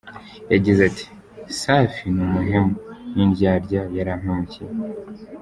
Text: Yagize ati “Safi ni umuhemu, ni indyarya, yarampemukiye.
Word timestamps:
Yagize 0.51 0.81
ati 0.89 1.05
“Safi 1.59 2.05
ni 2.13 2.21
umuhemu, 2.27 2.73
ni 3.13 3.21
indyarya, 3.25 3.81
yarampemukiye. 3.97 4.69